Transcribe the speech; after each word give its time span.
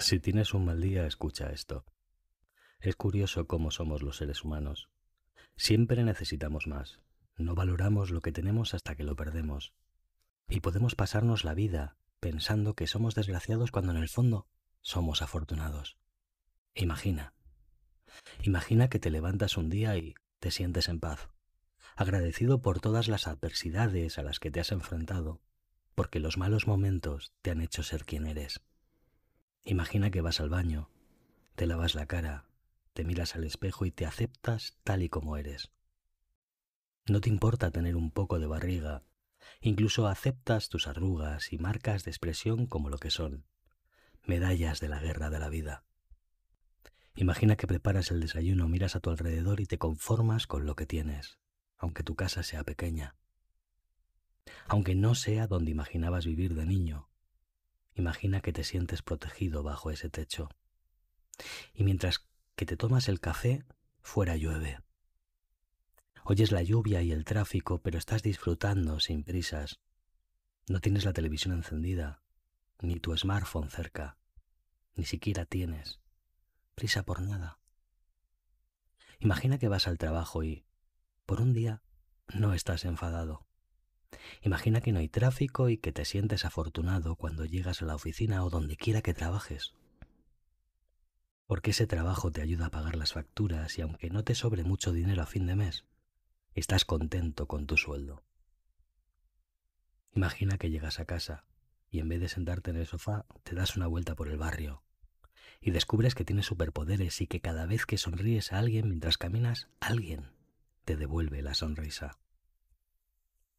Si 0.00 0.18
tienes 0.18 0.54
un 0.54 0.64
mal 0.64 0.80
día, 0.80 1.06
escucha 1.06 1.50
esto. 1.50 1.84
Es 2.80 2.96
curioso 2.96 3.46
cómo 3.46 3.70
somos 3.70 4.00
los 4.00 4.16
seres 4.16 4.44
humanos. 4.44 4.88
Siempre 5.56 6.02
necesitamos 6.04 6.66
más. 6.66 7.00
No 7.36 7.54
valoramos 7.54 8.10
lo 8.10 8.22
que 8.22 8.32
tenemos 8.32 8.72
hasta 8.72 8.94
que 8.94 9.04
lo 9.04 9.14
perdemos. 9.14 9.74
Y 10.48 10.60
podemos 10.60 10.94
pasarnos 10.94 11.44
la 11.44 11.52
vida 11.52 11.98
pensando 12.18 12.74
que 12.74 12.86
somos 12.86 13.14
desgraciados 13.14 13.72
cuando 13.72 13.92
en 13.92 13.98
el 13.98 14.08
fondo 14.08 14.48
somos 14.80 15.20
afortunados. 15.20 15.98
Imagina. 16.74 17.34
Imagina 18.42 18.88
que 18.88 19.00
te 19.00 19.10
levantas 19.10 19.58
un 19.58 19.68
día 19.68 19.98
y 19.98 20.14
te 20.38 20.50
sientes 20.50 20.88
en 20.88 20.98
paz, 20.98 21.28
agradecido 21.94 22.62
por 22.62 22.80
todas 22.80 23.06
las 23.06 23.26
adversidades 23.26 24.18
a 24.18 24.22
las 24.22 24.40
que 24.40 24.50
te 24.50 24.60
has 24.60 24.72
enfrentado, 24.72 25.42
porque 25.94 26.20
los 26.20 26.38
malos 26.38 26.66
momentos 26.66 27.34
te 27.42 27.50
han 27.50 27.60
hecho 27.60 27.82
ser 27.82 28.06
quien 28.06 28.26
eres. 28.26 28.62
Imagina 29.64 30.10
que 30.10 30.20
vas 30.20 30.40
al 30.40 30.48
baño, 30.48 30.90
te 31.54 31.66
lavas 31.66 31.94
la 31.94 32.06
cara, 32.06 32.46
te 32.94 33.04
miras 33.04 33.36
al 33.36 33.44
espejo 33.44 33.84
y 33.84 33.90
te 33.90 34.06
aceptas 34.06 34.78
tal 34.84 35.02
y 35.02 35.08
como 35.08 35.36
eres. 35.36 35.70
No 37.06 37.20
te 37.20 37.28
importa 37.28 37.70
tener 37.70 37.96
un 37.96 38.10
poco 38.10 38.38
de 38.38 38.46
barriga, 38.46 39.04
incluso 39.60 40.06
aceptas 40.06 40.68
tus 40.68 40.86
arrugas 40.86 41.52
y 41.52 41.58
marcas 41.58 42.04
de 42.04 42.10
expresión 42.10 42.66
como 42.66 42.88
lo 42.88 42.98
que 42.98 43.10
son, 43.10 43.44
medallas 44.24 44.80
de 44.80 44.88
la 44.88 45.00
guerra 45.00 45.28
de 45.28 45.38
la 45.38 45.48
vida. 45.48 45.84
Imagina 47.14 47.56
que 47.56 47.66
preparas 47.66 48.10
el 48.10 48.20
desayuno, 48.20 48.68
miras 48.68 48.96
a 48.96 49.00
tu 49.00 49.10
alrededor 49.10 49.60
y 49.60 49.66
te 49.66 49.76
conformas 49.76 50.46
con 50.46 50.64
lo 50.64 50.74
que 50.74 50.86
tienes, 50.86 51.38
aunque 51.76 52.02
tu 52.02 52.14
casa 52.14 52.42
sea 52.42 52.64
pequeña. 52.64 53.16
Aunque 54.66 54.94
no 54.94 55.14
sea 55.14 55.46
donde 55.46 55.70
imaginabas 55.70 56.24
vivir 56.24 56.54
de 56.54 56.64
niño, 56.64 57.09
Imagina 57.94 58.40
que 58.40 58.52
te 58.52 58.64
sientes 58.64 59.02
protegido 59.02 59.62
bajo 59.62 59.90
ese 59.90 60.08
techo. 60.08 60.48
Y 61.74 61.84
mientras 61.84 62.26
que 62.56 62.66
te 62.66 62.76
tomas 62.76 63.08
el 63.08 63.20
café, 63.20 63.64
fuera 64.00 64.36
llueve. 64.36 64.80
Oyes 66.24 66.52
la 66.52 66.62
lluvia 66.62 67.02
y 67.02 67.12
el 67.12 67.24
tráfico, 67.24 67.80
pero 67.82 67.98
estás 67.98 68.22
disfrutando 68.22 69.00
sin 69.00 69.24
prisas. 69.24 69.80
No 70.68 70.80
tienes 70.80 71.04
la 71.04 71.12
televisión 71.12 71.54
encendida, 71.54 72.22
ni 72.80 73.00
tu 73.00 73.16
smartphone 73.16 73.70
cerca, 73.70 74.18
ni 74.94 75.04
siquiera 75.04 75.44
tienes 75.46 76.00
prisa 76.80 77.02
por 77.02 77.20
nada. 77.20 77.58
Imagina 79.18 79.58
que 79.58 79.68
vas 79.68 79.86
al 79.86 79.98
trabajo 79.98 80.42
y, 80.42 80.64
por 81.26 81.42
un 81.42 81.52
día, 81.52 81.82
no 82.32 82.54
estás 82.54 82.86
enfadado. 82.86 83.46
Imagina 84.42 84.80
que 84.80 84.92
no 84.92 84.98
hay 84.98 85.08
tráfico 85.08 85.68
y 85.68 85.76
que 85.76 85.92
te 85.92 86.04
sientes 86.04 86.44
afortunado 86.44 87.16
cuando 87.16 87.44
llegas 87.44 87.82
a 87.82 87.86
la 87.86 87.94
oficina 87.94 88.44
o 88.44 88.50
donde 88.50 88.76
quiera 88.76 89.02
que 89.02 89.14
trabajes. 89.14 89.74
Porque 91.46 91.72
ese 91.72 91.86
trabajo 91.86 92.30
te 92.30 92.42
ayuda 92.42 92.66
a 92.66 92.70
pagar 92.70 92.96
las 92.96 93.12
facturas 93.12 93.78
y 93.78 93.82
aunque 93.82 94.10
no 94.10 94.24
te 94.24 94.34
sobre 94.34 94.64
mucho 94.64 94.92
dinero 94.92 95.22
a 95.22 95.26
fin 95.26 95.46
de 95.46 95.56
mes, 95.56 95.84
estás 96.54 96.84
contento 96.84 97.46
con 97.46 97.66
tu 97.66 97.76
sueldo. 97.76 98.22
Imagina 100.12 100.58
que 100.58 100.70
llegas 100.70 101.00
a 101.00 101.04
casa 101.04 101.44
y 101.90 102.00
en 102.00 102.08
vez 102.08 102.20
de 102.20 102.28
sentarte 102.28 102.70
en 102.70 102.76
el 102.76 102.86
sofá 102.86 103.26
te 103.42 103.54
das 103.54 103.76
una 103.76 103.86
vuelta 103.86 104.14
por 104.14 104.28
el 104.28 104.38
barrio 104.38 104.82
y 105.60 105.72
descubres 105.72 106.14
que 106.14 106.24
tienes 106.24 106.46
superpoderes 106.46 107.20
y 107.20 107.26
que 107.26 107.40
cada 107.40 107.66
vez 107.66 107.84
que 107.84 107.98
sonríes 107.98 108.52
a 108.52 108.58
alguien 108.58 108.88
mientras 108.88 109.18
caminas, 109.18 109.68
alguien 109.78 110.30
te 110.84 110.96
devuelve 110.96 111.42
la 111.42 111.54
sonrisa. 111.54 112.18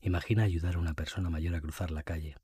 Imagina 0.00 0.44
ayudar 0.44 0.76
a 0.76 0.78
una 0.78 0.94
persona 0.94 1.30
mayor 1.30 1.54
a 1.54 1.60
cruzar 1.60 1.90
la 1.90 2.02
calle. 2.02 2.36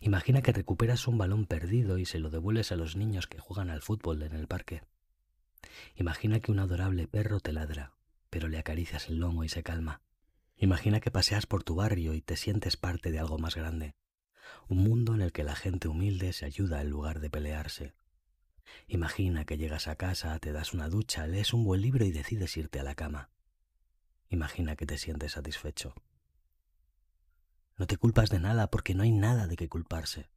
Imagina 0.00 0.42
que 0.42 0.52
recuperas 0.52 1.06
un 1.06 1.18
balón 1.18 1.46
perdido 1.46 1.98
y 1.98 2.04
se 2.04 2.18
lo 2.18 2.30
devuelves 2.30 2.72
a 2.72 2.76
los 2.76 2.96
niños 2.96 3.26
que 3.26 3.38
juegan 3.38 3.70
al 3.70 3.82
fútbol 3.82 4.22
en 4.22 4.34
el 4.34 4.46
parque. 4.46 4.82
Imagina 5.96 6.40
que 6.40 6.52
un 6.52 6.58
adorable 6.58 7.06
perro 7.06 7.40
te 7.40 7.52
ladra, 7.52 7.94
pero 8.30 8.48
le 8.48 8.58
acaricias 8.58 9.08
el 9.08 9.18
lomo 9.18 9.44
y 9.44 9.48
se 9.48 9.62
calma. 9.62 10.02
Imagina 10.56 11.00
que 11.00 11.10
paseas 11.10 11.46
por 11.46 11.62
tu 11.62 11.76
barrio 11.76 12.14
y 12.14 12.20
te 12.20 12.36
sientes 12.36 12.76
parte 12.76 13.12
de 13.12 13.18
algo 13.18 13.38
más 13.38 13.54
grande. 13.54 13.94
Un 14.68 14.78
mundo 14.78 15.14
en 15.14 15.20
el 15.20 15.32
que 15.32 15.44
la 15.44 15.54
gente 15.54 15.88
humilde 15.88 16.32
se 16.32 16.44
ayuda 16.44 16.80
en 16.80 16.90
lugar 16.90 17.20
de 17.20 17.30
pelearse. 17.30 17.94
Imagina 18.86 19.44
que 19.44 19.56
llegas 19.56 19.88
a 19.88 19.96
casa, 19.96 20.38
te 20.38 20.52
das 20.52 20.74
una 20.74 20.88
ducha, 20.88 21.26
lees 21.26 21.52
un 21.54 21.64
buen 21.64 21.80
libro 21.80 22.04
y 22.04 22.12
decides 22.12 22.56
irte 22.56 22.80
a 22.80 22.84
la 22.84 22.94
cama. 22.94 23.30
Imagina 24.28 24.76
que 24.76 24.86
te 24.86 24.98
sientes 24.98 25.32
satisfecho. 25.32 25.94
No 27.78 27.86
te 27.86 27.96
culpas 27.96 28.28
de 28.28 28.40
nada 28.40 28.70
porque 28.70 28.94
no 28.94 29.04
hay 29.04 29.12
nada 29.12 29.46
de 29.46 29.56
qué 29.56 29.68
culparse. 29.68 30.28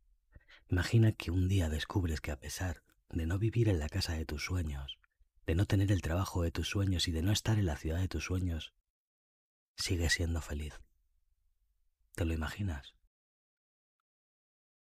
Imagina 0.70 1.12
que 1.12 1.32
un 1.32 1.48
día 1.48 1.70
descubres 1.70 2.22
que 2.22 2.32
a 2.32 2.40
pesar 2.40 2.84
de 3.10 3.26
no 3.26 3.40
vivir 3.40 3.68
en 3.68 3.80
la 3.80 3.90
casa 3.90 4.14
de 4.14 4.26
tus 4.26 4.46
sueños, 4.46 5.00
de 5.48 5.56
no 5.56 5.66
tener 5.66 5.92
el 5.92 6.04
trabajo 6.04 6.44
de 6.44 6.52
tus 6.52 6.70
sueños 6.70 7.08
y 7.08 7.12
de 7.12 7.24
no 7.24 7.32
estar 7.32 7.58
en 7.58 7.66
la 7.66 7.78
ciudad 7.78 8.00
de 8.00 8.08
tus 8.08 8.26
sueños, 8.26 8.76
sigues 9.76 10.14
siendo 10.14 10.40
feliz. 10.40 10.80
¿Te 12.14 12.26
lo 12.26 12.34
imaginas? 12.34 12.94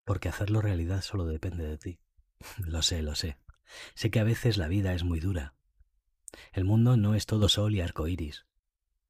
Porque 0.03 0.29
hacerlo 0.29 0.61
realidad 0.61 1.01
solo 1.01 1.25
depende 1.25 1.65
de 1.67 1.79
ti. 1.79 1.99
lo 2.59 2.83
sé, 2.83 3.01
lo 3.01 3.15
sé. 3.15 3.39
Sé 3.95 4.11
que 4.11 4.19
a 4.19 4.23
veces 4.23 4.57
la 4.57 4.67
vida 4.67 4.93
es 4.93 5.03
muy 5.03 5.19
dura. 5.19 5.55
El 6.53 6.63
mundo 6.63 6.95
no 6.95 7.15
es 7.15 7.25
todo 7.25 7.49
sol 7.49 7.73
y 7.73 7.81
arco 7.81 8.07
iris, 8.07 8.45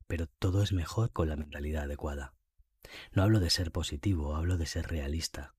pero 0.07 0.27
todo 0.27 0.63
es 0.63 0.71
mejor 0.71 1.11
con 1.11 1.27
la 1.27 1.35
mentalidad 1.35 1.83
adecuada. 1.83 2.33
No 3.11 3.23
hablo 3.23 3.39
de 3.39 3.49
ser 3.49 3.71
positivo, 3.71 4.35
hablo 4.35 4.57
de 4.57 4.65
ser 4.65 4.87
realista. 4.87 5.55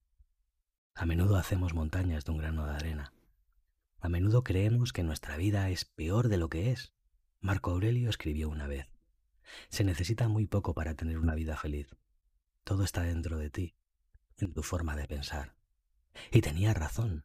A 0.95 1.07
menudo 1.07 1.37
hacemos 1.37 1.75
montañas 1.75 2.25
de 2.25 2.33
un 2.33 2.39
grano 2.39 2.67
de 2.67 2.75
arena. 2.75 3.13
A 4.01 4.09
menudo 4.09 4.45
creemos 4.45 4.93
que 4.93 5.03
nuestra 5.03 5.37
vida 5.37 5.69
es 5.71 5.85
peor 5.85 6.29
de 6.29 6.39
lo 6.39 6.49
que 6.49 6.71
es. 6.71 6.95
Marco 7.41 7.71
Aurelio 7.71 8.09
escribió 8.09 8.49
una 8.49 8.67
vez. 8.67 8.89
Se 9.69 9.85
necesita 9.85 10.29
muy 10.29 10.47
poco 10.47 10.75
para 10.75 10.95
tener 10.95 11.19
una 11.19 11.35
vida 11.35 11.57
feliz. 11.57 11.89
Todo 12.65 12.83
está 12.83 13.03
dentro 13.03 13.39
de 13.39 13.51
ti, 13.51 13.77
en 14.39 14.53
tu 14.53 14.63
forma 14.63 14.97
de 14.97 15.07
pensar. 15.07 15.55
Y 16.31 16.41
tenía 16.41 16.75
razón. 16.75 17.25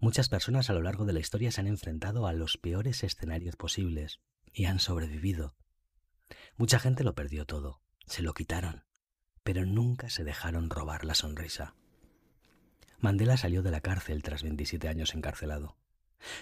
Muchas 0.00 0.28
personas 0.28 0.70
a 0.70 0.72
lo 0.72 0.82
largo 0.82 1.04
de 1.04 1.12
la 1.12 1.20
historia 1.20 1.50
se 1.50 1.60
han 1.60 1.66
enfrentado 1.66 2.26
a 2.26 2.32
los 2.32 2.58
peores 2.58 3.02
escenarios 3.04 3.56
posibles 3.56 4.20
y 4.52 4.66
han 4.66 4.80
sobrevivido. 4.80 5.56
Mucha 6.56 6.78
gente 6.78 7.04
lo 7.04 7.14
perdió 7.14 7.46
todo, 7.46 7.80
se 8.06 8.22
lo 8.22 8.34
quitaron, 8.34 8.84
pero 9.48 9.64
nunca 9.64 10.10
se 10.10 10.24
dejaron 10.24 10.68
robar 10.68 11.06
la 11.06 11.14
sonrisa. 11.14 11.74
Mandela 12.98 13.38
salió 13.38 13.62
de 13.62 13.70
la 13.70 13.80
cárcel 13.80 14.22
tras 14.22 14.42
27 14.42 14.88
años 14.88 15.14
encarcelado. 15.14 15.74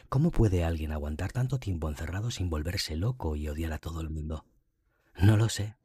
¿Cómo 0.08 0.32
puede 0.32 0.64
alguien 0.64 0.90
aguantar 0.90 1.30
tanto 1.30 1.60
tiempo 1.60 1.88
encerrado 1.88 2.32
sin 2.32 2.50
volverse 2.50 2.96
loco 2.96 3.36
y 3.36 3.48
odiar 3.48 3.72
a 3.72 3.78
todo 3.78 4.00
el 4.00 4.10
mundo? 4.10 4.44
No 5.14 5.36
lo 5.36 5.48
sé, 5.48 5.76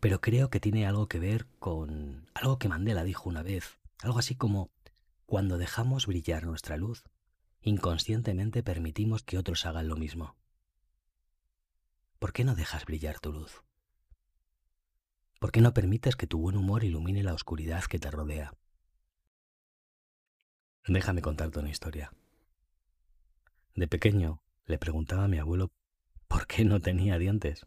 pero 0.00 0.22
creo 0.22 0.48
que 0.48 0.60
tiene 0.60 0.86
algo 0.86 1.08
que 1.08 1.18
ver 1.18 1.46
con 1.58 2.26
algo 2.32 2.58
que 2.58 2.70
Mandela 2.70 3.04
dijo 3.04 3.28
una 3.28 3.42
vez, 3.42 3.78
algo 4.00 4.18
así 4.18 4.34
como, 4.34 4.70
cuando 5.26 5.58
dejamos 5.58 6.06
brillar 6.06 6.46
nuestra 6.46 6.78
luz, 6.78 7.04
inconscientemente 7.60 8.62
permitimos 8.62 9.24
que 9.24 9.36
otros 9.36 9.66
hagan 9.66 9.88
lo 9.88 9.96
mismo. 9.96 10.36
¿Por 12.18 12.32
qué 12.32 12.44
no 12.44 12.54
dejas 12.54 12.86
brillar 12.86 13.20
tu 13.20 13.30
luz? 13.30 13.62
¿Por 15.40 15.52
qué 15.52 15.62
no 15.62 15.72
permites 15.72 16.16
que 16.16 16.26
tu 16.26 16.38
buen 16.38 16.54
humor 16.54 16.84
ilumine 16.84 17.22
la 17.22 17.32
oscuridad 17.32 17.84
que 17.84 17.98
te 17.98 18.10
rodea? 18.10 18.52
Déjame 20.86 21.22
contarte 21.22 21.60
una 21.60 21.70
historia. 21.70 22.12
De 23.74 23.88
pequeño 23.88 24.42
le 24.66 24.76
preguntaba 24.76 25.24
a 25.24 25.28
mi 25.28 25.38
abuelo 25.38 25.72
por 26.28 26.46
qué 26.46 26.66
no 26.66 26.78
tenía 26.80 27.16
dientes. 27.16 27.66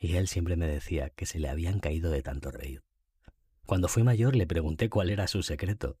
Y 0.00 0.16
él 0.16 0.26
siempre 0.26 0.56
me 0.56 0.66
decía 0.66 1.10
que 1.10 1.26
se 1.26 1.38
le 1.38 1.48
habían 1.48 1.78
caído 1.78 2.10
de 2.10 2.22
tanto 2.22 2.50
reír. 2.50 2.82
Cuando 3.64 3.86
fui 3.86 4.02
mayor 4.02 4.34
le 4.34 4.48
pregunté 4.48 4.90
cuál 4.90 5.10
era 5.10 5.28
su 5.28 5.44
secreto. 5.44 6.00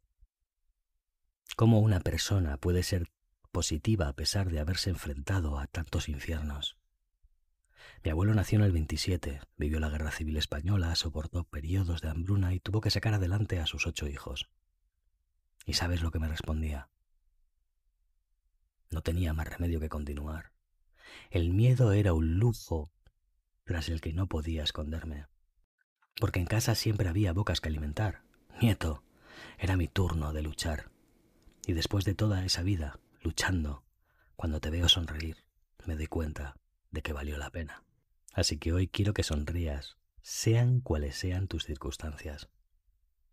¿Cómo 1.54 1.78
una 1.78 2.00
persona 2.00 2.56
puede 2.56 2.82
ser 2.82 3.12
positiva 3.52 4.08
a 4.08 4.16
pesar 4.16 4.50
de 4.50 4.58
haberse 4.58 4.90
enfrentado 4.90 5.56
a 5.56 5.68
tantos 5.68 6.08
infiernos? 6.08 6.76
Mi 8.04 8.10
abuelo 8.10 8.32
nació 8.32 8.58
en 8.58 8.64
el 8.64 8.72
27, 8.72 9.40
vivió 9.56 9.80
la 9.80 9.88
Guerra 9.88 10.12
Civil 10.12 10.36
Española, 10.36 10.94
soportó 10.94 11.44
periodos 11.44 12.00
de 12.00 12.08
hambruna 12.08 12.54
y 12.54 12.60
tuvo 12.60 12.80
que 12.80 12.90
sacar 12.90 13.14
adelante 13.14 13.58
a 13.58 13.66
sus 13.66 13.86
ocho 13.86 14.06
hijos. 14.06 14.48
¿Y 15.66 15.74
sabes 15.74 16.02
lo 16.02 16.10
que 16.10 16.20
me 16.20 16.28
respondía? 16.28 16.88
No 18.90 19.02
tenía 19.02 19.32
más 19.32 19.48
remedio 19.48 19.80
que 19.80 19.88
continuar. 19.88 20.52
El 21.30 21.50
miedo 21.50 21.92
era 21.92 22.12
un 22.12 22.38
lujo 22.38 22.90
tras 23.64 23.88
el 23.88 24.00
que 24.00 24.12
no 24.12 24.28
podía 24.28 24.62
esconderme. 24.62 25.26
Porque 26.18 26.40
en 26.40 26.46
casa 26.46 26.74
siempre 26.74 27.08
había 27.08 27.32
bocas 27.32 27.60
que 27.60 27.68
alimentar. 27.68 28.22
Nieto, 28.62 29.02
era 29.58 29.76
mi 29.76 29.88
turno 29.88 30.32
de 30.32 30.42
luchar. 30.42 30.90
Y 31.66 31.74
después 31.74 32.04
de 32.04 32.14
toda 32.14 32.44
esa 32.44 32.62
vida, 32.62 32.98
luchando, 33.22 33.84
cuando 34.36 34.60
te 34.60 34.70
veo 34.70 34.88
sonreír, 34.88 35.44
me 35.84 35.96
doy 35.96 36.06
cuenta 36.06 36.56
de 36.90 37.02
que 37.02 37.12
valió 37.12 37.36
la 37.36 37.50
pena. 37.50 37.84
Así 38.32 38.58
que 38.58 38.72
hoy 38.72 38.88
quiero 38.88 39.14
que 39.14 39.22
sonrías, 39.22 39.96
sean 40.22 40.80
cuales 40.80 41.16
sean 41.16 41.48
tus 41.48 41.64
circunstancias, 41.64 42.48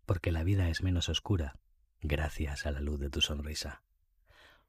porque 0.04 0.32
la 0.32 0.44
vida 0.44 0.68
es 0.68 0.82
menos 0.82 1.08
oscura 1.08 1.58
gracias 2.00 2.66
a 2.66 2.70
la 2.70 2.80
luz 2.80 3.00
de 3.00 3.10
tu 3.10 3.20
sonrisa. 3.20 3.82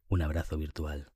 Un 0.09 0.21
abrazo 0.21 0.57
virtual 0.57 1.11